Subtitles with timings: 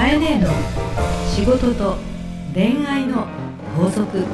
[0.00, 0.48] かえねえの
[1.28, 1.98] 仕事と
[2.54, 3.26] 恋愛の
[3.76, 4.24] 法則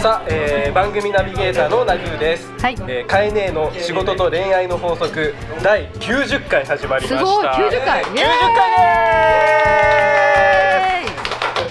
[0.00, 2.50] さあ、えー、番組ナビゲーターのナグーです。
[2.62, 7.18] はいえー、カエネーの仕事と恋愛の法則第90回始まりました。
[7.18, 8.16] すごい90回90回で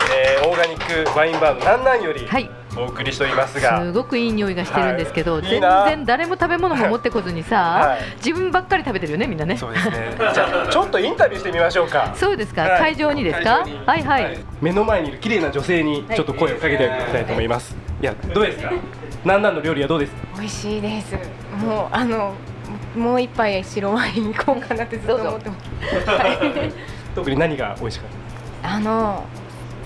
[0.03, 0.13] す。
[0.13, 2.47] えー、オーガニックワインバーのなんなんよりはい
[2.77, 10.15] お送りしておりますが、すごくいい匂いがしてるんですけど、全はいいいな然誰も食べ物も持ってこずにさ、はい自分ばっかり食べてるよねみんなねそうですね。
[10.17, 12.13] じゃあちょっとインタビューしてみましょうか。
[12.15, 13.65] そうですか、はい会場にですか？
[13.85, 17.75] はいはい、目の前にいる綺麗な女性にちょっと声をかけてみたいと思います。
[18.01, 18.71] いやどうですか？
[19.23, 20.11] なんなんの料理はどうです？
[20.13, 20.17] か。
[20.39, 21.15] 美味しいです。
[21.63, 22.33] もうあの
[22.95, 26.09] もう一杯白ワイン行こうかなってずっと思ってます。
[26.09, 26.27] は
[26.67, 26.71] い
[27.15, 28.09] 特に何が美味しかっ
[28.61, 28.69] た？
[28.75, 29.23] あの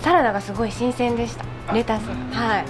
[0.01, 1.73] サラダがすごい新鮮でした。
[1.73, 2.03] レタス。
[2.31, 2.65] はい。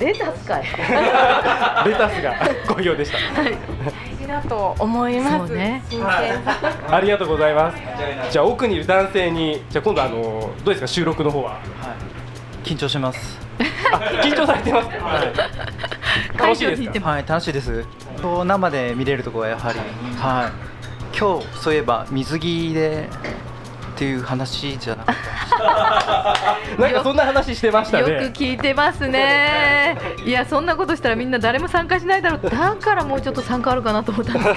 [0.00, 0.64] レタスかい
[1.88, 2.34] レタスが
[2.68, 3.18] 好評でした。
[3.40, 5.38] あの大事だと思います。
[5.48, 6.08] そうね新鮮
[6.44, 6.58] さ。
[6.90, 7.78] ありがとうございます。
[8.30, 10.86] じゃあ奥にいる男性に、じゃあ今度あのどうですか？
[10.86, 11.52] 収録の方は。
[11.52, 11.58] は
[12.64, 13.38] い、緊張してます。
[13.92, 14.94] あ緊張されてますか。
[16.38, 17.84] 楽しいですはい、楽しいです。
[18.20, 19.78] こう生で見れるところはやはり、
[20.18, 21.18] はい。
[21.18, 23.08] 今日そういえば水着で
[23.94, 26.56] っていう話じゃなかった。
[26.82, 28.32] なんかそんな話してましたよくね。
[28.34, 34.54] 聞いてますね いやそんなことしたらみんな誰も参加しないだろうだからもうちょっと参加あるかなと思ったんです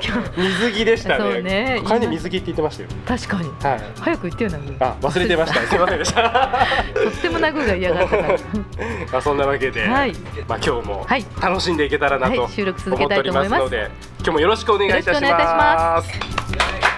[0.00, 1.18] けど 水着でしたね。
[1.18, 2.88] そうね他に水着って言ってましたよ。
[3.06, 3.80] 確かにはい。
[4.00, 5.60] 早く言ってよなぐあ忘れてました。
[5.60, 6.22] すいませんでした。
[6.94, 10.12] とってもナグーが嫌がったまあそんなわけで、はい
[10.48, 15.54] まあ今日もはい楽しんでいけたらなとはい収録続けたいと思いますので、今日もよろしくお願いいたしよろしくお願いいたしま。
[15.54, 16.89] ます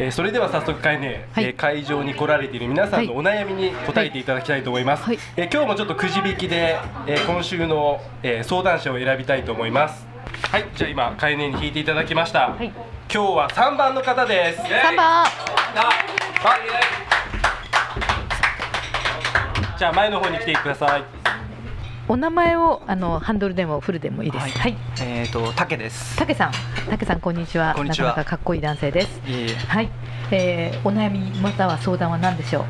[0.00, 1.44] えーそれでは早速会ね、はい。
[1.44, 5.18] えー会場に来られている皆さんのお悩みに答えていただきたいと思います、はい。
[5.36, 10.06] えー今日もちょっとくじ引きで、えー今週の、えー相談者を選びたいと思います。
[10.50, 12.66] はいじゃあ今会ねに引いていただきました、はい。
[12.66, 12.76] 今
[13.08, 14.60] 日は3番の方です。
[14.60, 15.26] 3番。
[19.78, 21.17] じゃあ前の方に来てください
[22.10, 24.42] お名前をあのハンドルでもフルでもいいです。
[24.42, 24.50] はい。
[24.52, 24.76] はい。
[25.02, 26.16] えっ、と、竹です。
[26.16, 26.52] たけさん。
[26.88, 27.74] たけさんこんにちは。
[27.76, 28.08] こんにちは。
[28.08, 29.20] なかなかかっこいい男性です。
[29.26, 29.54] いえいえ。
[29.54, 29.90] はい、
[30.30, 32.64] えー、お悩みまたは相談は何でしょう？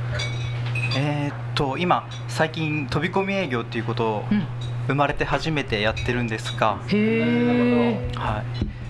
[0.97, 4.44] えっ、と、今最近飛び込み営業っていうことをうん。
[4.88, 8.44] 生まれて初めてやってるんですが、へえはい。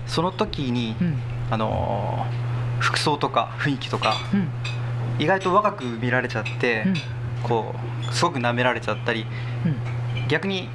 [0.07, 1.17] その時に、うん。
[1.51, 2.49] あのー
[2.79, 4.49] 服装とか雰囲気とかうん。
[5.19, 6.93] 意外と若く見られちゃって、うん。
[7.43, 7.75] こ
[8.09, 9.25] うすごく舐められちゃったり
[9.65, 9.98] うん
[10.29, 10.69] 逆に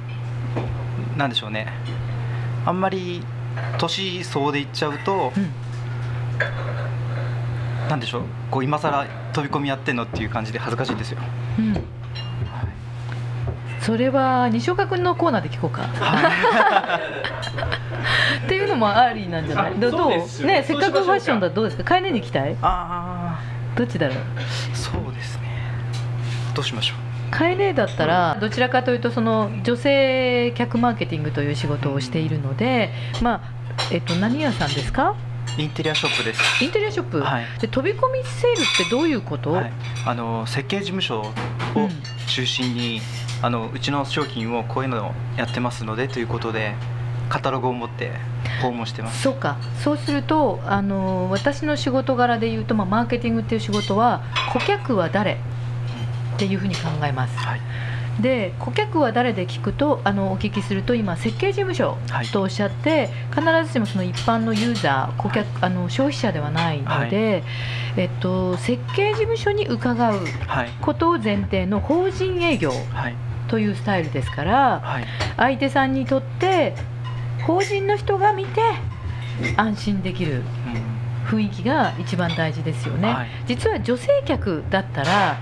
[1.17, 1.67] なんでしょうね。
[2.65, 3.23] あんまり
[3.77, 5.49] 年相でいっちゃうと、うん。
[7.89, 8.21] なんでしょう。
[8.51, 11.19] こう今更飛び込みやってんのっていう感じで恥ずかしいんですよ。
[11.57, 11.73] うん。
[13.79, 15.83] それは西岡君のコーナーで聞こうか。
[18.45, 19.73] っていうのもありなんじゃない？
[19.73, 20.09] あどどう？
[20.45, 21.83] ねせっかくファッションだどうですか？
[21.83, 22.57] 買いに行きたい？
[22.61, 23.39] あ
[23.75, 24.17] どっちだろう？
[24.17, 25.43] あそうですね。
[26.53, 27.04] どうしましょう？
[27.31, 32.91] カエネだったらどちらかというとその女性客マーケティングという仕事をしているので、
[33.21, 33.41] まあ
[33.91, 35.15] えっと何屋さんですか？
[35.57, 36.63] インテリアショップです。
[36.63, 37.21] インテリアショップ。
[37.21, 37.45] はい。
[37.59, 39.53] で飛び込みセールってどういうこと？
[39.53, 39.71] はい、
[40.05, 41.25] あの設計事務所を
[41.75, 41.89] うん。
[42.27, 43.01] 中心に、
[43.43, 46.73] あのうちの商品をこういうのをやってますのでということで
[47.29, 48.13] カタログを持って
[48.63, 49.21] 訪問してます。
[49.21, 49.57] そうか。
[49.83, 55.37] そうするとあの私の仕事柄で言うと、まあ、マーケティングっていう仕事は顧客は誰？
[56.35, 57.37] っていうふうに考えます。
[57.37, 57.61] はい。
[58.21, 62.27] で顧客は誰で聞くとあのお聞きすると今設計事務所はい。
[62.27, 67.43] とおっしゃって、必ずしもその一般のユーザー顧客、あの消費者ではないので、
[67.97, 70.69] えっと、設計事務所に伺うはい。
[70.81, 73.15] ことを前提の法人営業はい。
[73.49, 75.05] というスタイルですからはい。
[75.35, 76.73] 相手さんにとって
[77.45, 78.61] 法人の人が見て
[79.57, 80.95] 安心できるうん。
[81.27, 83.27] 雰囲気が一番大事ですよね、はい。
[83.45, 85.37] 実は女性客だったら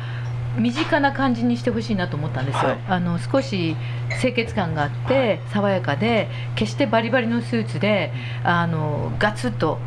[0.58, 2.78] 身近な感じにしてほしいなと思ったんですよ、はい。
[2.88, 3.76] あの少し
[4.22, 5.40] 清潔感があって、はい。
[5.52, 8.12] 爽やかで決してバリバリのスーツで
[8.44, 9.80] あのガツッと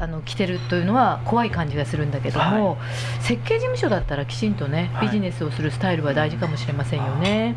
[0.00, 2.78] あの着てるというのは怖い感じがするんだけども、
[3.20, 5.06] 設計事務所だったらきちんとねはい。
[5.08, 7.54] ビジネスをするスタイルは大事かもしれませんよね。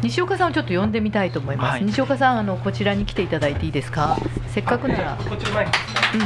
[0.00, 1.72] 西岡さんをちょっと呼んでみたいと思います。
[1.72, 1.84] はい。
[1.84, 4.16] 西岡さんあのこちらに来ていただいていいですか？
[4.46, 5.64] せっかくなら、こっちの前。
[5.64, 6.20] にうん。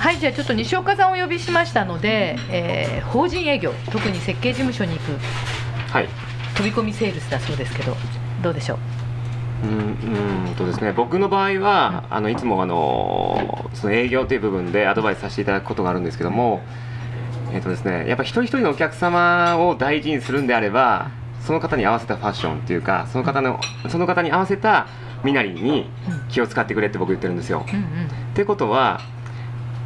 [0.00, 5.12] はい、じゃあちょっと西岡さんをお呼びしましたので、えー法人営業、特に設計事務所に行く
[5.92, 6.08] はい。
[6.56, 7.94] 飛び込みセールスだそうですけど、
[8.42, 8.78] どうでしょ
[9.62, 9.66] う？
[9.66, 16.62] うん、うんとですね、僕の場合は、あのいつもあのその営業という部分でアドバイスさせていただくことがあるんですけども、
[17.52, 21.10] えっとですね、やっぱ一人一人のお客様を大事にするんであれば
[21.44, 23.60] その方に合わせたファッションっていうかその方の
[23.90, 24.86] その方に合わせた
[25.24, 25.90] 身なりに
[26.30, 27.66] 気を使ってくれって僕言ってるんですよ。
[27.68, 27.86] うんうんっ
[28.34, 29.00] てことは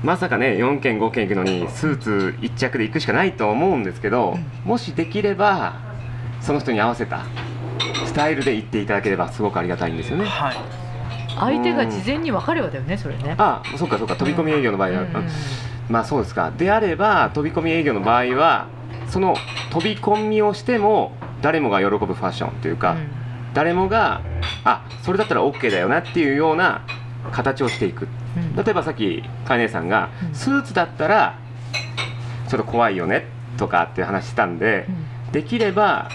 [0.05, 5.81] まさかね4件5件行くのにスーツ1着で行くしかないと思うんですけど、もしできれば
[6.43, 7.25] その人に合わせた
[8.05, 10.27] スタイルで行っていただければすごくありがたいんですよね。
[10.27, 10.56] はい。
[11.37, 13.35] 相手が事前に分かればだよねそれね。
[13.39, 15.06] あそっかそっか飛び込み営業の場合は、うん。
[15.06, 15.29] うん
[15.89, 16.51] まあそうですか。
[16.51, 18.69] であれば飛び込み営業の場合は
[19.09, 19.37] その
[19.71, 22.97] 飛び込みをしても誰もが喜ぶファッションというか、
[23.55, 24.21] 誰もが
[24.65, 26.87] あそれだったら OK だよなっていうような
[27.33, 28.03] 形をしていく。
[28.03, 28.24] うん
[28.57, 30.35] 例えばさっきかえ姉さんがうん。
[30.35, 31.39] スーツだったら
[32.49, 33.27] ちょっと怖いよね
[33.57, 34.87] とかっていう話したんで
[35.27, 35.33] うん。
[35.33, 36.09] できれば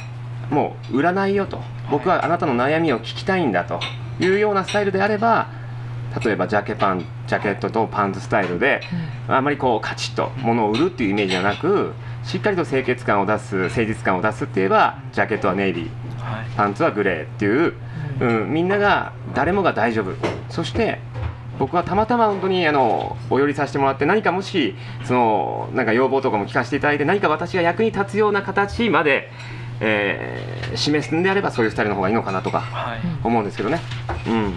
[0.49, 1.61] もう売らないよと。
[1.91, 3.79] 僕はあなたの悩みを聞きたいんだと。
[4.19, 5.47] いうようなスタイルであれば
[6.23, 8.81] 例えばジャケパンジャケットとパンツスタイルで
[9.27, 11.93] あまりこうカチッと物を売るっていうイメージじゃなく
[12.23, 16.47] しっかりと清潔感を出す誠実感を出すって言えばジャケットはネイビーはい。
[16.55, 17.73] パンツはグレーっていう、
[18.19, 20.13] うん、みんなが誰もが大丈夫。
[20.49, 20.99] そして
[21.59, 29.29] 僕はたまたま本当にあのお寄りさせてもらって何かもしそのなんか要望とかも聞かせていただいて何か私が役に立つような形まで、
[29.81, 32.99] えー示すんであればそういうスタイルの方がいいのかなとかはい。
[33.23, 33.79] 思うんですけどね、
[34.27, 34.53] うん、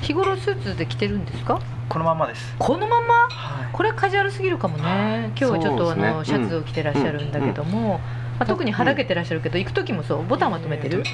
[0.00, 1.60] 日頃スーツで着てるんですか？
[1.88, 2.54] このままです。
[2.56, 3.14] このまま？
[3.28, 3.68] はい。
[3.72, 5.32] これはカジュアルすぎるかもね。
[5.36, 6.08] 今日はちょっとね。
[6.08, 7.98] のシャツを着てらっしゃるんだけども、
[8.38, 11.06] まあ、特にはだけてらっしゃるけど行く時もそうボタンは止めてる、はい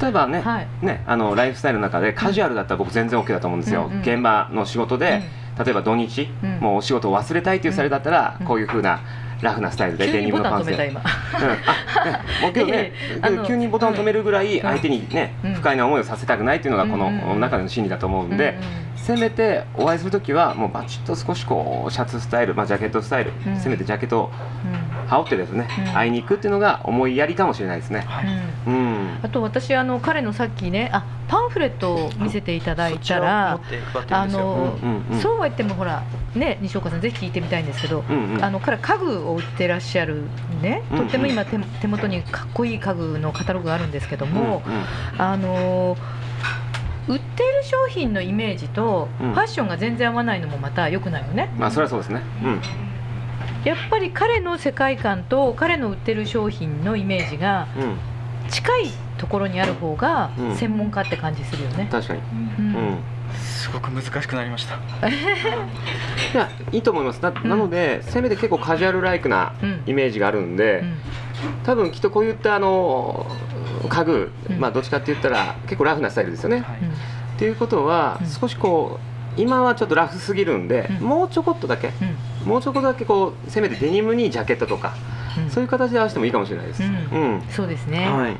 [0.00, 0.68] 例えばね,、はい。
[0.82, 5.22] ねあのライフスタイルの中でカジュアルだったら僕全然 OK だと思うんですよ、うんうん現場の仕事で、
[5.62, 6.58] 例えば土日、うん。
[6.60, 8.46] もうお仕事を忘れたいっていうスタイルだったら、うん。
[8.46, 9.00] こういう風な
[9.42, 10.88] ラフなスタイルでデニムのパンツで。
[10.90, 11.00] 今。
[11.00, 11.06] うん。
[11.06, 12.22] あね。
[12.42, 12.92] もう今日ね
[13.46, 15.54] 急にボタンを止めるぐらい相手にね、うん。
[15.54, 17.28] 不快な思いをさせたくないっていうのがこうんうんうん。
[17.28, 18.58] の中での心理だと思うんで、
[18.96, 23.56] せめてお会いする時はもうバチッと少しこうシャツスタイル、まあ、ジャケットスタイル、うん。
[23.56, 24.30] せめてジャケットを
[24.64, 25.92] うんうん羽織ってですね、うん。
[25.92, 28.00] 会いに行くっていうのが思いやりかもしれないですね。
[28.06, 28.26] はい。
[28.66, 28.74] うん。
[28.74, 33.60] うんあと私あの彼のさっきねあパンフレットを見せていただいたら
[34.10, 34.78] あの、
[35.20, 36.02] そうは言ってもほら
[36.34, 38.44] ね西岡さんぜひ聞いてみたいんですけど、うんうん。
[38.44, 40.22] あの彼家具を売ってらっしゃる
[40.62, 44.84] ねとっても今手手元にかっこいい家具のカタログがあるんですけども、うんうん。
[45.18, 45.96] あの
[47.08, 49.32] 売っている商品のイメージとフうん。
[49.34, 52.22] ァッションが全然合わないのもまた良くないよね、まあそれはそうですね。
[52.42, 52.60] うん
[53.64, 57.96] やっぱり彼の世界観と彼の売ってる商品のイメージがうん。
[58.48, 60.56] 近いところにある方がうん。
[60.56, 62.20] 専門家って感じするよね、確かに。
[62.58, 62.74] うん。
[62.74, 62.98] うん。
[63.38, 64.74] すごく難しくなりました。
[65.06, 65.12] い
[66.34, 67.22] やいいと思います。
[67.22, 69.82] ななので、せめて結構カジュアルライクなうん。
[69.86, 70.94] イメージがあるんで、うん。
[71.64, 73.26] 多分きっとこういったあの
[73.88, 74.58] 家具、うん。
[74.58, 76.56] まあどっちかって言ったら結構ラフなスタイルですよね。
[76.56, 76.64] はい。
[76.64, 78.26] っていうことは、うん。
[78.26, 78.98] 少しこ
[79.36, 81.06] う今はちょっとラフすぎるんで、うん。
[81.06, 84.94] もうちょこっとだけうんもうちょこっとだけこうせめてデニムにジャケットとか、
[85.38, 85.50] うん。
[85.50, 86.82] そういう形で合わせてもいいかもしれないです。
[86.82, 86.92] ううん。
[87.36, 88.36] ん、そうですね、はい。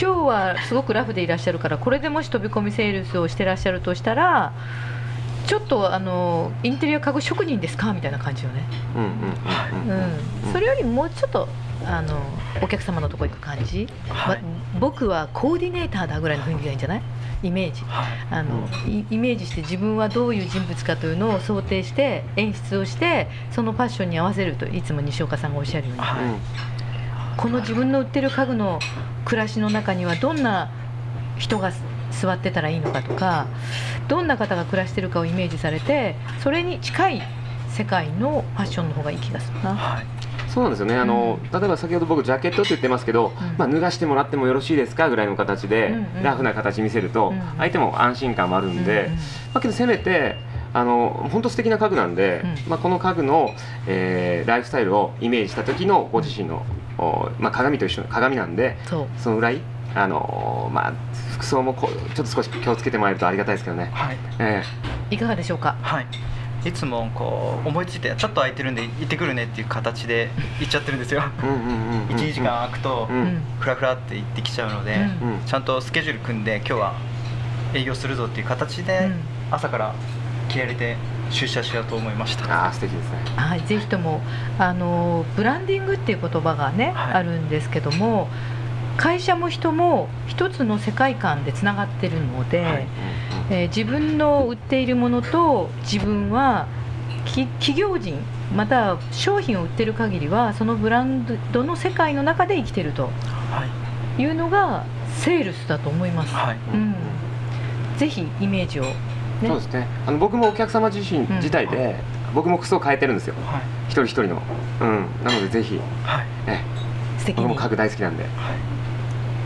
[0.00, 4.52] 今日はすごくラフでいらっしゃるからこれでもし飛び込みセールスをしてらっしゃるとしたら
[5.46, 7.92] ちょっとあのインテリア家具職人ですか？
[7.92, 8.62] みたいな感じよね、
[8.96, 11.48] うんうんうんうんうん、それよりもうちょっと
[11.84, 12.18] あの
[12.62, 14.42] お客様のとこ行く感じ、はい。
[14.42, 17.02] ま僕はコーディネーターだぐらいの雰囲気がいいんじゃない？
[17.42, 17.82] イメージ。
[17.82, 18.06] はい。
[18.30, 26.02] あの、イイメージして自分はどういう人物かというのを想定して演出をしてそのファッションに合わせるといつも西岡さんがおっしゃるように。
[26.02, 26.20] はい。
[27.36, 28.78] この自分の売ってる家具の
[29.24, 30.70] 暮らしの中にはどんな
[31.38, 31.72] 人が
[32.10, 33.46] 座ってたらいいのかとか
[34.08, 37.22] どんな方が暮らしてるかをイメージされてそれに近い
[37.68, 39.74] 世界のファッションの方がいい気がするな。
[39.74, 40.19] はい
[40.52, 40.96] そうなんですよね。
[40.96, 43.32] あの、例えば先ほど僕ジャケットって言ってますけど、ん。
[43.56, 46.22] まあ、脱がしてもらってもよろしいですかぐらいの形で、うんうん。
[46.22, 47.42] ラフな形見せると、うんうん。
[47.58, 49.18] 相手も安心感もあるんで、うんうんま
[49.54, 50.36] あ、けどせめて
[50.72, 52.70] あの本当素敵な家具なんで、うん。
[52.70, 53.50] まあ、この家具の、
[53.86, 56.64] えーライフスタイルをイメージした時のご自身の、
[56.98, 58.76] おまあ、鏡と一緒鏡なんで
[59.18, 59.60] そのぐらい
[59.94, 60.92] あの、まあ、
[61.32, 63.90] 服装もこうちょっと少し気をつけてもらえるとありがたいですけどね。
[63.92, 64.16] はい。
[64.38, 64.62] え。
[65.10, 65.76] いかがでしょうか？
[65.82, 66.06] はい
[66.64, 70.28] いつもこう思いついてちょっと空いてるんで行ってくるねっていう形で
[70.60, 71.22] 行っちゃってるんですよ。
[71.42, 72.16] えうんうんうんうんうん。
[72.16, 73.08] 12時間空くと
[73.60, 74.98] フラフラって行ってきちゃうので、
[75.46, 76.92] ちゃんとスケジュール組んで今日は
[77.72, 79.20] 営業するぞっていう形でうん。
[79.50, 79.94] 朝から
[80.48, 80.96] 気合れて
[81.30, 82.64] 出社しようと思いました。
[82.64, 83.18] ああ素敵ですね。
[83.36, 84.20] はい、ぜひとも
[84.58, 87.14] あのブランディングっていう言葉がね、はい。
[87.14, 88.28] あるんですけども
[89.00, 92.86] 会社も人も一つの世界観でつながってるので、はい。
[93.50, 96.66] えー自分の売っているものと自分は
[97.24, 98.18] き企業人
[98.54, 103.04] または商品を売ってる限りはそのブランドの世界の中で生きてると
[103.50, 103.66] は
[104.18, 104.22] い。
[104.22, 104.84] いうのが
[105.16, 106.56] セールスだと思います、はい。
[106.74, 106.94] うん、
[107.96, 108.94] ぜひイメージを、ね。
[109.46, 109.86] そうですね。
[110.06, 111.28] あの僕もお客様自身、ん。
[111.36, 111.96] 自体で
[112.34, 113.34] 僕も服装変えてるんですよ。
[113.46, 113.62] はい。
[113.88, 114.42] 一人一人の。
[114.82, 115.06] うん。
[115.24, 115.80] なのでぜひ。
[116.04, 116.26] はい。
[116.46, 116.60] え
[117.18, 117.44] 素敵に。
[117.44, 118.24] 僕も家具大好きなんで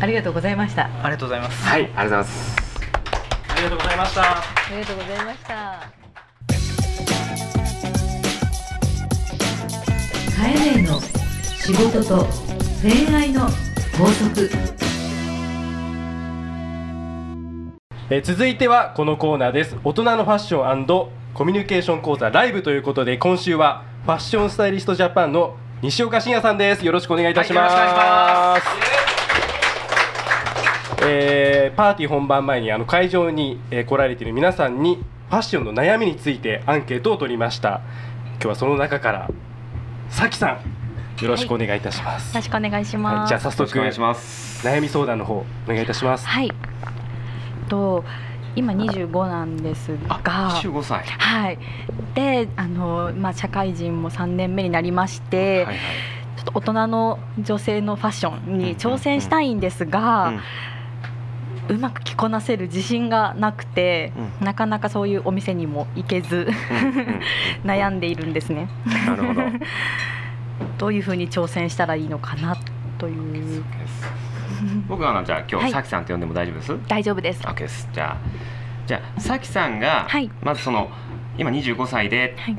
[0.04, 0.84] ありがとうございました。
[1.02, 1.64] ありがとうございます。
[1.66, 2.56] はいありがとうございます。
[3.49, 4.23] ありがとうございました。
[4.23, 5.54] ありがとうございました。
[10.37, 11.00] カエネの
[11.56, 12.26] 仕事と
[12.82, 13.49] 恋愛の
[13.96, 14.50] 法則。
[18.11, 19.75] えー続いてはこのコーナーです。
[19.84, 20.87] 大人のファッション
[21.32, 26.84] コミュニケーション講座ライブということで今週はファッションスタイリストジャパンの西岡真也さんです。
[26.84, 29.03] よろしくお願いいたします,、はいよろしくお願いし
[31.06, 34.96] えーパーティー本番前にあの会場に、えー来られている皆さんに
[35.28, 37.80] ファッションの悩みについてアンケートを取りました。
[38.34, 39.30] 今日はその中から
[40.08, 40.61] さきさ
[41.20, 43.16] んよろしくお願いいたします、よろしくお願いします。
[43.16, 44.66] はいじゃあ早速お願いします。
[44.66, 46.26] 悩み相談の方お願いいたします。
[46.26, 46.50] はい。
[47.68, 48.04] と
[48.56, 51.04] 今25なんですが、あ25歳。
[51.04, 51.58] はい。
[52.14, 55.76] で、あのまあ社会人も3年目になりまして、はいはい
[56.37, 60.32] ちょっと大人の女性のファッションに挑戦したいんですが、う
[61.78, 67.21] まく着こなせる自信がなくて、うなかなかそういうお店にも行けずうんうんうん
[67.64, 68.68] 悩んでいるんですね。
[69.06, 69.40] なるほど。
[70.78, 72.56] どういうふうに挑戦したらいいのかな
[72.99, 73.64] という。
[74.88, 75.68] 僕はじゃあ今はい。
[75.68, 76.76] 日さきさんって呼んでも大丈夫です？
[76.88, 77.42] 大丈夫です。
[77.42, 77.88] OK です。
[77.92, 78.16] じゃあ
[78.87, 80.30] じゃあさきさんが、はい。
[80.42, 80.90] まずその
[81.38, 82.56] 今25歳で、はい。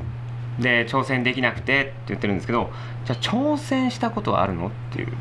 [0.58, 2.70] で挑戦できなくてって言ってるんですけど
[3.04, 4.68] じゃあ挑戦したことはあるの？
[4.68, 5.12] っていう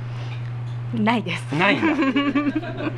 [1.03, 1.55] ないです。
[1.55, 1.87] ないんだ。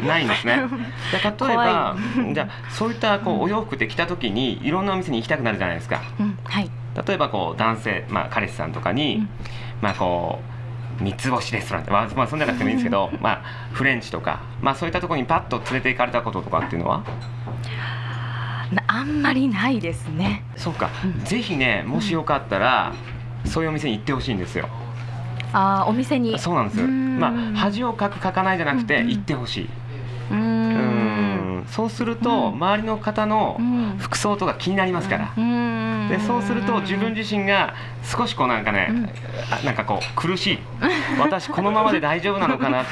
[0.08, 0.62] ないんですね。
[1.12, 1.96] じゃあ例えば
[2.34, 6.02] じゃあそういったこうお洋服で着た時にいろんなお店に行きたくなるじゃないですか。
[6.20, 6.70] うん、はい。
[7.08, 9.30] 例えばこう男性、まあ、彼氏さんとかに、うん。
[9.82, 10.40] まあこ
[11.00, 17.04] う三つ星レストランってまあ、まあ、そんななくてもいいんですけど、まあ、フレンチとか、まあ、そういったところにパッと連れて行かれたこととかっていうのは？
[18.72, 20.44] なあんまりないですね。
[20.56, 21.24] そうか、うん。
[21.24, 22.94] ぜひねもしよかったら、
[23.46, 24.68] そういうお店に行ってほしいんですよ
[25.54, 26.38] ああ、お店に。
[26.40, 29.70] そうなんですまあ恥をかくかかないじゃなくて、行ってほしい、
[30.32, 31.60] うん。
[31.62, 31.66] ん。
[31.68, 32.54] そうすると、うん。
[32.56, 33.98] 周りの方のうん。
[33.98, 36.08] 服装とか気になりますから、うん。
[36.10, 37.74] でそうすると自分自身が
[38.04, 39.10] 少しこうなんかね、うん。
[39.52, 40.60] あなんかこう苦しい。
[41.20, 42.92] 私このままで大丈夫なのかなって。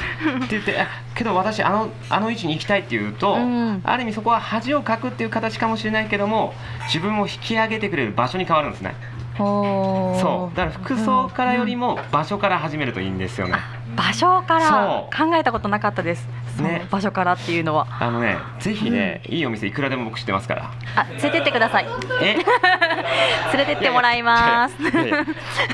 [0.50, 3.80] 言ってあけど私あのあの位置に行きたいっていうと、うん。
[3.84, 6.54] ある意味そこは恥をかくっていう形かもしれないけども
[6.86, 8.94] 自分を引き上げてくれる場所に変わるんですね
[9.36, 10.56] そう。
[10.56, 13.54] だから服装からよりも場所から始めるといいんですよね、
[13.96, 16.28] 場所から考えたことなかったです。
[16.56, 16.86] そのね。
[16.90, 17.86] 場所からっていうのは。
[18.00, 20.70] あのねぜひね、いいお店いくらでも僕知ってますから。
[20.96, 21.86] あ、連れてってください。
[22.22, 22.36] え？
[23.54, 24.74] 連れてってもらいます。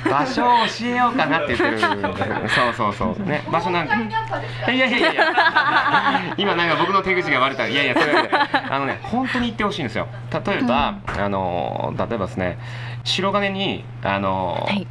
[0.08, 3.28] 場所を教えようかなって言ってるそうそうそう。
[3.28, 3.94] ね場所なんか。
[4.72, 5.24] いやいやいや
[6.36, 7.66] 今なんか僕の手口が悪た。
[7.66, 8.30] いやいやそれ
[8.70, 10.08] あのね本当に言ってほしいんですよ。
[10.32, 12.58] 例えば、あの例えばですね
[13.04, 14.86] 白金にあの、はい。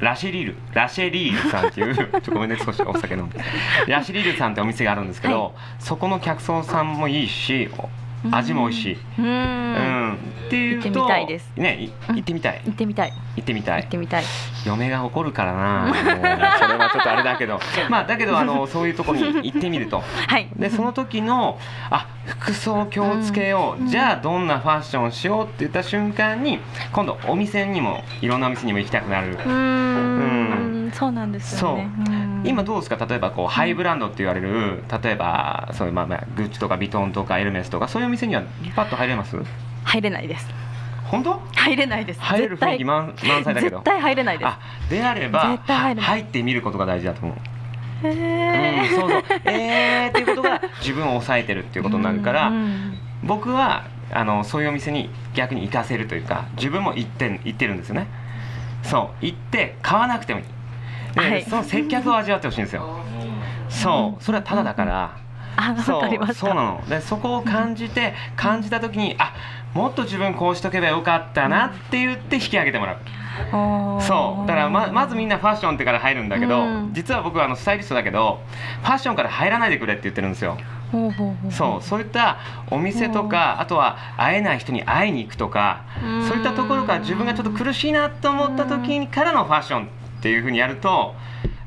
[0.00, 3.40] ラシェリールラシェリールさんっていう ちょっとごめんね少しお酒飲んで。
[3.86, 5.52] ラシェリールさんってお店があるんですけど、はい。
[5.78, 7.88] そこの客層さんもいいしお
[8.30, 9.28] 味も美味しい、ううんん。
[10.46, 11.52] っていうと行ってみたいです。
[11.56, 12.62] ね行ってみたい。
[12.64, 13.12] 行ってみたい。
[13.36, 13.82] 行ってみたい。
[13.82, 14.24] 行ってみたい。
[14.66, 15.94] 嫁が怒るからな。
[16.58, 17.60] それはちょっとあれだけど。
[17.90, 20.02] まあだけどあのそういうところに行ってみると。
[20.26, 20.48] はい。
[20.56, 21.58] でその時の
[21.90, 23.88] あ服装気をつけよう、うん。
[23.88, 26.58] じゃあどんなファッションしようって言った瞬間に
[26.92, 29.32] 今度お店にもいろんなお店にも行きたくなる。
[29.32, 30.90] うーん。
[30.92, 31.88] そうなんですよね。
[32.08, 32.10] う。
[32.10, 32.42] ん。
[32.44, 33.04] 今どうですか？
[33.06, 38.42] 例えばこうハイブランドって言われる例えばそういうまあまあグッチとかビトンとかエルメスとかそういうお店には
[38.74, 39.36] パッと入れます？
[39.88, 40.46] 入れないです。
[41.04, 41.40] 本当？
[41.54, 42.20] 入れないです。
[42.20, 43.78] 入れる雰囲気満満載だけど。
[43.78, 44.48] 絶対入れないです。
[44.48, 44.58] あ。
[44.90, 48.06] であれば絶対入ってみることが大事だと思う。
[48.06, 48.82] へー。
[48.82, 49.22] うん、そうそう。
[49.46, 58.06] えーっていうことが自分を抑えてるっていうことになるから、うん僕はあのそういうお店に逆に行かせるというか自分も行って行ってるんですよね。
[58.84, 60.46] そう行って買わなくてもいい。
[61.14, 61.42] で、はい。
[61.42, 63.00] その接客を味わってほしいんですよ。
[63.68, 65.16] そうそれはただだから、
[65.58, 66.32] あ、わかりま。
[66.32, 66.84] そうなの。
[66.88, 69.34] でそこを感じて感じた時にあ
[69.74, 72.98] もっと自分こうしとけばよかったなって言って引き上げてもらう。
[74.02, 74.46] そう。
[74.46, 76.90] だからままずみんなファッションってから入るんだけど、うん。
[76.92, 78.40] 実は僕はあのスタイリストだけど
[78.82, 80.56] ファッションから入らないでくれって言ってるんですよ。
[80.92, 81.82] ほうほうほうそう。
[81.82, 82.38] そういった
[82.70, 86.28] お店とかあとは会えない人に会いに行くとかうん。
[86.28, 89.88] そういったところから自分がちょっと苦しいなと思った時からのファッションっ
[90.22, 91.14] ていうふうにやると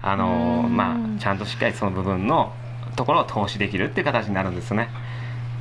[0.02, 0.76] あのうん。
[0.76, 2.54] まあちゃんとしっかりその部分の
[3.02, 4.90] ところを投資できるっていう形になるんですよね。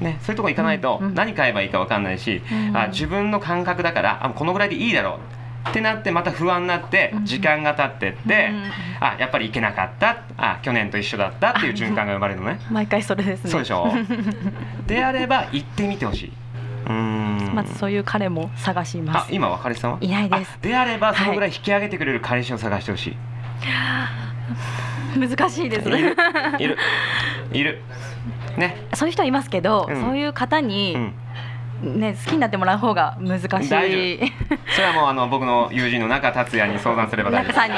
[0.00, 1.14] ね、そういうとこ行かないとうんうん。
[1.14, 2.76] 何買えばいいか分かんないし、うん。
[2.76, 5.18] あ自分の感覚だからあこのぐらいでいいだろ
[5.66, 7.24] うってなってまた不安になってうん。
[7.24, 8.70] 時間が経ってって、うん。
[9.00, 12.60] あやっぱり行けなかったあ去年と一緒だったっていう循環が生まれるのね。
[12.70, 13.50] 毎回それですね。
[13.50, 13.90] そうでしょ
[14.86, 16.32] であれば行ってみてほしい、
[16.88, 17.52] うん。
[17.54, 19.16] まずそういう彼も探します。
[19.18, 20.58] あ今は彼氏さんはいないです。
[20.62, 23.16] あであればそのぐらい引き上げてくれる彼氏を探してほしい、
[25.16, 25.88] 難しいです。
[25.88, 26.16] いる。
[26.58, 26.78] いる。
[27.52, 27.82] いる。
[28.56, 28.76] ね。
[28.94, 30.00] そういう人はいますけど、うん。
[30.02, 31.14] そういう方うに、ん。
[31.82, 34.32] ね、好きになってもらう方が難し大丈い
[34.74, 37.52] それはもうあの僕の友人の中達也に相談すれば大丈夫。
[37.54, 37.76] 中さんに。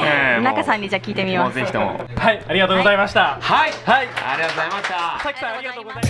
[0.08, 1.46] え中さんにじゃあ聞いてみもう。
[1.48, 2.00] ますぜひとも。
[2.16, 3.36] はいありがとうございました。
[3.40, 3.70] はい。
[3.84, 4.08] はい。
[4.26, 5.20] ありがとうございました。
[5.22, 6.08] さきさんありがとうございまし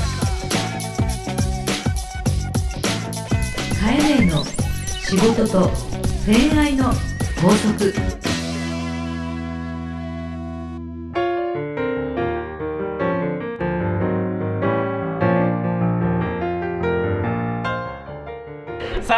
[3.80, 3.84] た。
[3.84, 5.70] カエネの仕事と
[6.26, 6.84] 恋愛の
[7.42, 7.92] 法則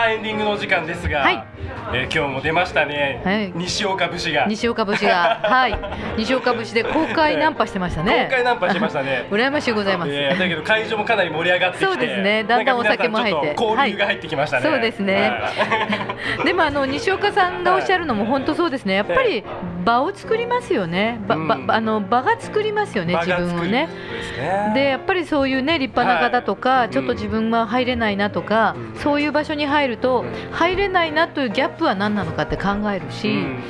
[0.09, 1.45] さあエンディングのお時間ですが、はい。
[1.93, 3.53] えー今日も出ましたね、はい。
[3.55, 4.47] 西岡節が。
[4.47, 5.41] 西岡節が。
[5.45, 5.79] はい。
[6.17, 8.29] 西岡節で公開ナンパしてましたね。
[8.31, 9.27] 公開ナンパしてましたね。
[9.31, 12.45] 羨ましいございます、えーだけど会場もかなり盛り上がってそうですね。
[12.45, 13.57] だんだんお酒も入って。
[13.61, 14.75] 交流が入ってきましたね、はい。
[14.77, 15.31] そうですね。
[15.31, 16.47] はい。
[16.47, 18.95] でもあの西岡さんがおっしゃるのも本当そうですね。
[18.95, 19.45] やっぱり
[19.89, 21.19] 場を作りますよね。
[21.27, 21.71] ばばうん。
[21.71, 23.87] あの場が作りますよね場自分をね。
[23.87, 24.73] ですね。
[24.75, 26.91] でやっぱりそういうね立派な方とか、はい。
[26.91, 29.01] ちょっと自分は入れないなとか、うん。
[29.01, 30.53] そういう場所に入ると、うん。
[30.53, 33.63] 入れないなというギャップは何なのかって考えるし、うん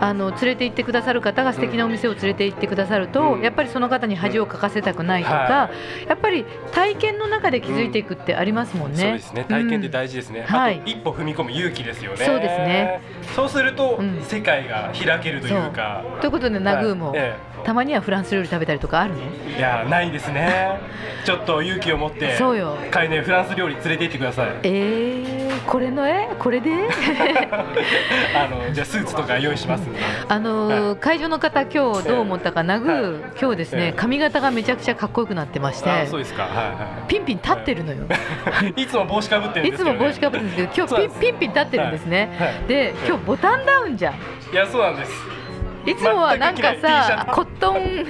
[0.00, 3.42] あの連れて行ってくださる方が素敵なお店を連れて行ってくださると、うん。
[3.42, 5.70] やっぱりその方に恥をかかせたくないとか、は
[6.08, 8.98] やっぱり体験の中で気づいていくってありますもんね。
[8.98, 9.44] そうですね。
[9.48, 10.46] 体験って大事ですね、うん。
[10.46, 10.80] はい。
[10.80, 12.24] あと一歩踏み込む勇気ですよね。
[12.24, 13.00] そうですね。
[13.34, 14.22] そうすると、うん。
[14.22, 16.04] 世界が開けるというか。
[16.20, 17.14] ということでナグーも、
[17.64, 19.20] たまにはフランス料理食べたりとかあるの？
[19.54, 20.78] えいやないですね。
[21.24, 22.76] ちょっと勇気を持ってそうよ。
[22.90, 24.48] 彼ねフランス料理連れて行ってください。
[24.64, 26.70] えー、これのえこれで？
[28.34, 29.88] あのじゃあスーツとか用意します？
[30.28, 33.92] あのーは会場の方今日どう思ったかナグー、今日ですねええ。
[33.92, 35.90] 髪型がめちゃくちゃかっこよくなってまして。
[35.90, 36.42] あそうですか。
[36.44, 38.04] はいはピンピン立ってるのよ、
[38.76, 40.74] い いつも帽子かぶってるんいつですけど、ね、も帽子かぶってるんです。
[40.74, 42.56] けど今日ピンピン立ってるんですね、はいはい。
[42.68, 44.14] で今日ボタンダウンじゃん。
[44.14, 44.16] い
[44.54, 45.12] やそうなんです
[45.84, 48.06] いつもはなんかさコットン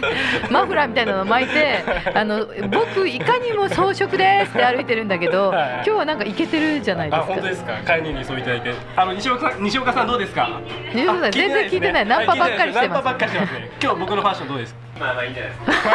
[0.51, 1.79] マフラーみたいなの巻いて
[2.15, 5.73] あの僕いかにも装飾ですって歩いてるんだけどはい。
[5.77, 7.25] 今日はなんかイケてるじゃないですか。
[7.25, 7.73] あ本当ですか？
[7.85, 10.51] 会人にそういただいてあの西岡さん西岡さんどうですか？
[10.95, 12.07] 西岡さんあ全然聞いてない。
[12.07, 12.95] ナンパばっかりしてます。
[12.95, 13.71] ナンパばっかりしてますね。
[13.83, 14.81] 今日僕のファッションどうですか？
[15.01, 15.91] まあまあいいんじゃないですか。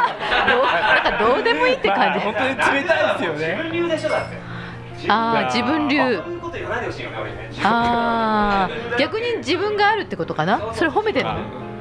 [0.47, 2.83] どうなんかどうでもいいって感じ、まあ本当に冷たいで
[3.19, 3.69] すよね。
[3.71, 4.37] 流でしょだって。
[5.09, 6.21] ああ自分流。
[7.63, 10.59] ああ逆に自分があるってことかな？
[10.73, 11.35] それ褒めてるの？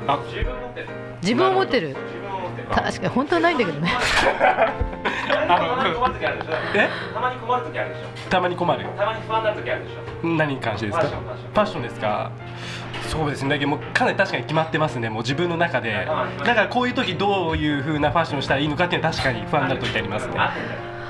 [0.09, 0.89] あ自分持ってる
[1.23, 1.89] 自分を持ってる。
[1.89, 2.69] 自分を持ってる。
[2.69, 3.93] 確かに本当はないんだけどね。
[5.49, 6.89] あたまに困る時あるでしょえ？
[7.15, 8.31] たまに困る時あるでしょ。
[8.31, 8.85] たまに困る？
[8.97, 10.27] たまに不安になる時あるでしょ。
[10.29, 11.05] 何に関してですか？
[11.07, 11.83] ファッション。
[11.83, 12.31] ですか？
[13.09, 13.51] そうですね。
[13.51, 16.07] だけどもうかなり確かに決まってますねもう自分の中で。
[16.39, 20.35] だからこういう時どういう風なファッションしたらいいのかっていうのは確かに不安になる時ありますね。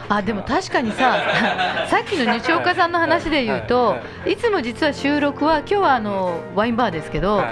[0.08, 1.16] あでも確かにさ
[1.88, 7.46] さっきの西岡さんの話で言うとはいつも実は収録は今日はあのワインバーですけど、はい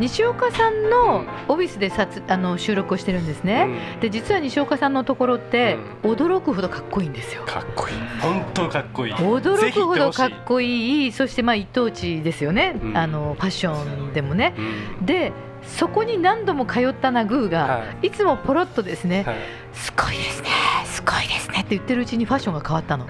[0.00, 4.00] 西岡さんのオフィスで撮あの収録をしてるんですね、うん。
[4.00, 7.44] で実は西岡さんのところって、驚くほどかっこいいんですよ。
[7.44, 7.94] かっこいい。
[8.18, 9.12] 本当かっこいい。
[9.12, 12.96] 驚くほどかっこいいそしてまあ一等地ですよね、うん。
[12.96, 14.54] あのファッションでもね。
[15.00, 15.06] うん。
[15.06, 15.32] で
[15.62, 18.10] そこに何度も通ったナグーが、、はい。
[18.10, 19.36] つもポロッとですね、はい。
[19.74, 20.48] すごいですね
[20.84, 23.06] すごいですねって言ってるうちにファッションが変わったの。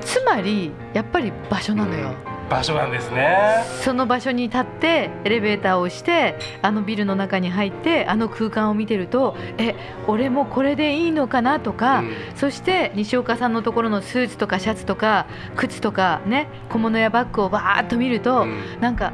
[0.00, 2.14] つまりやっぱり場所なのよ、
[2.48, 3.64] 場所なんですね。
[3.82, 9.74] その場所に立ってエレベーターを押してあのビルの中に入ってあの空間を見てるとえ
[10.06, 12.12] 俺もこれでいいのかなとか、うん。
[12.36, 18.80] そして西岡さんのところのスーツとかシャツとか靴とかね小物やバッグをバーッと見ると、うん。
[18.80, 19.12] なんかん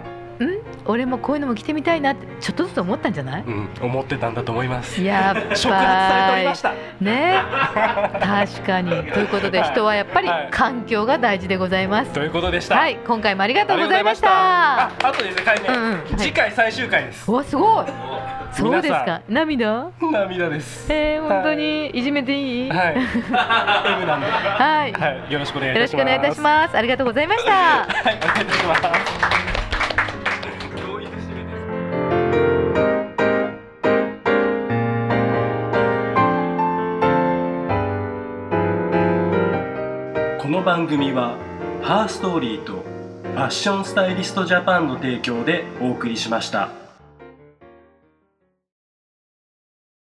[0.86, 3.44] 俺もこういうのも着てみたいなってちょっとずつ思ったんじゃない？
[3.46, 5.02] うん、思ってたんだと思います。
[5.02, 5.56] やっぱり。
[5.56, 6.72] 触発されておりました。
[7.00, 7.34] ね？
[8.20, 8.90] 確かに。
[9.12, 10.48] ということで人はやっぱりはい。
[10.50, 12.12] 環境が大事でございます。
[12.12, 12.76] ということでした。
[12.76, 12.96] はい。
[13.06, 15.08] 今回もありがとうございましあた。
[15.08, 15.92] あとですね、会ね、うんうん。
[15.92, 16.00] はい。
[16.18, 17.30] 次回最終回です。
[17.30, 17.86] うわすごい。
[18.52, 19.20] そうですか。
[19.28, 19.86] 涙？
[20.12, 20.86] 涙です。
[20.92, 22.02] えー、本当にい。
[22.02, 22.70] じめていい？
[22.70, 22.94] はい。
[22.94, 22.94] は
[23.32, 25.96] はい、い、よろしくお願いいよろたします。
[25.96, 26.76] しくお願いいたします。
[26.76, 27.52] ありがとうございました。
[27.52, 29.51] はい、お願いします
[40.62, 41.36] の番組は
[41.82, 46.81] ハーストーリーとファッションスタイリストジャパンの提供でお送りしました。